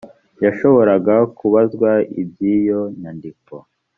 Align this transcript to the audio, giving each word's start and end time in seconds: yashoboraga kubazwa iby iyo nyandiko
yashoboraga 0.45 1.15
kubazwa 1.37 1.89
iby 2.21 2.43
iyo 2.57 2.81
nyandiko 2.99 3.53